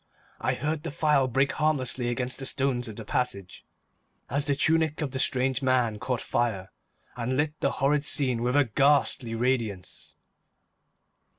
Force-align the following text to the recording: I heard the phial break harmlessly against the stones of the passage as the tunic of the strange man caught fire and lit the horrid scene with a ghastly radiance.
I 0.39 0.55
heard 0.55 0.81
the 0.81 0.89
phial 0.89 1.27
break 1.27 1.51
harmlessly 1.51 2.09
against 2.09 2.39
the 2.39 2.47
stones 2.47 2.87
of 2.87 2.95
the 2.95 3.05
passage 3.05 3.63
as 4.31 4.45
the 4.45 4.55
tunic 4.55 4.99
of 4.99 5.11
the 5.11 5.19
strange 5.19 5.61
man 5.61 5.99
caught 5.99 6.21
fire 6.21 6.71
and 7.15 7.37
lit 7.37 7.53
the 7.59 7.73
horrid 7.73 8.03
scene 8.03 8.41
with 8.41 8.55
a 8.55 8.63
ghastly 8.65 9.35
radiance. 9.35 10.15